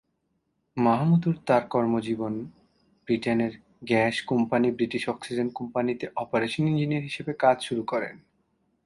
[0.77, 2.33] মাহমুদুর তার কর্মজীবন
[3.07, 3.53] ব্রিটেনের
[3.83, 8.15] গ্যাস কোম্পানি ব্রিটিশ অক্সিজেন কোম্পানিতে অপারেশন ইঞ্জিনিয়ার হিসাবে কাজ শুরু করেন।